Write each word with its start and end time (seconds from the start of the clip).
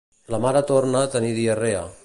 La 0.35 0.39
mare 0.45 0.63
torna 0.71 1.03
a 1.05 1.11
tenir 1.17 1.33
diarrea 1.43 1.89